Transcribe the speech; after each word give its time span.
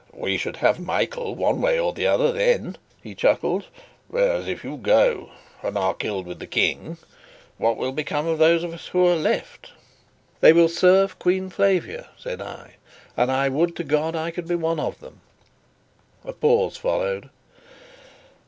"We 0.15 0.35
should 0.35 0.55
have 0.55 0.79
Michael 0.79 1.35
one 1.35 1.61
way 1.61 1.79
or 1.79 1.93
the 1.93 2.07
other 2.07 2.31
then," 2.31 2.75
he 3.03 3.13
chuckled; 3.13 3.67
"whereas 4.07 4.47
if 4.47 4.63
you 4.63 4.77
go 4.77 5.29
and 5.61 5.77
are 5.77 5.93
killed 5.93 6.25
with 6.25 6.39
the 6.39 6.47
King, 6.47 6.97
what 7.59 7.77
will 7.77 7.91
become 7.91 8.25
of 8.25 8.39
those 8.39 8.63
of 8.63 8.73
us 8.73 8.87
who 8.87 9.05
are 9.05 9.15
left?" 9.15 9.73
"They 10.39 10.53
will 10.53 10.69
serve 10.69 11.19
Queen 11.19 11.51
Flavia," 11.51 12.09
said 12.17 12.41
I, 12.41 12.77
"and 13.15 13.31
I 13.31 13.47
would 13.49 13.75
to 13.75 13.83
God 13.83 14.15
I 14.15 14.31
could 14.31 14.47
be 14.47 14.55
one 14.55 14.79
of 14.79 14.99
them." 15.01 15.21
A 16.25 16.33
pause 16.33 16.77
followed. 16.77 17.29